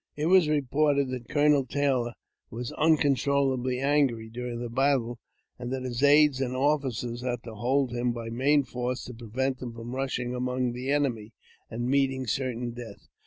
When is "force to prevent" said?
8.63-9.61